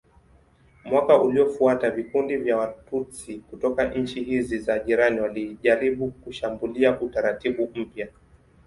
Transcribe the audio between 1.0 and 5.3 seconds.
uliofuata vikundi vya Watutsi kutoka nchi hizi za jirani